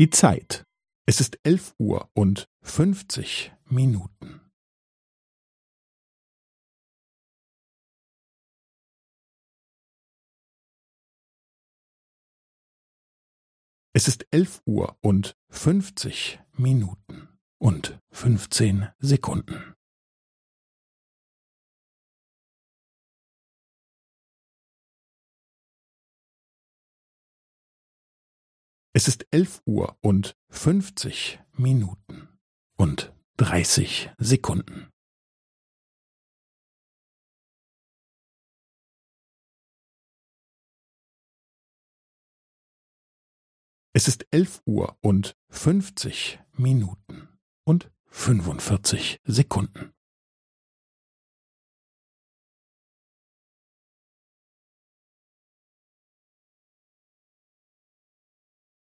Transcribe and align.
Die 0.00 0.08
Zeit. 0.08 0.64
Es 1.06 1.20
ist 1.20 1.38
elf 1.42 1.74
Uhr 1.78 2.10
und 2.14 2.48
fünfzig 2.62 3.52
Minuten. 3.66 4.40
Es 13.92 14.08
ist 14.08 14.26
elf 14.30 14.62
Uhr 14.64 14.96
und 15.02 15.36
fünfzig 15.50 16.40
Minuten 16.52 17.38
und 17.58 18.00
fünfzehn 18.10 18.88
Sekunden. 19.00 19.74
Es 29.00 29.08
ist 29.08 29.26
elf 29.30 29.62
Uhr 29.64 29.96
und 30.02 30.36
fünfzig 30.50 31.40
Minuten 31.52 32.38
und 32.76 33.14
dreißig 33.38 34.10
Sekunden. 34.18 34.90
Es 43.94 44.06
ist 44.06 44.26
elf 44.32 44.60
Uhr 44.66 44.98
und 45.00 45.34
fünfzig 45.48 46.38
Minuten 46.52 47.40
und 47.64 47.90
fünfundvierzig 48.04 49.22
Sekunden. 49.24 49.94